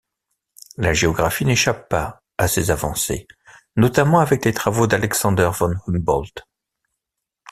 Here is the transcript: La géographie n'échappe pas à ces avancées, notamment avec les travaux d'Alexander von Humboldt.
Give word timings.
La 0.77 0.93
géographie 0.95 1.45
n'échappe 1.45 1.87
pas 1.87 2.23
à 2.39 2.47
ces 2.47 2.71
avancées, 2.71 3.27
notamment 3.75 4.19
avec 4.19 4.43
les 4.45 4.51
travaux 4.51 4.87
d'Alexander 4.87 5.51
von 5.53 5.75
Humboldt. 5.85 6.41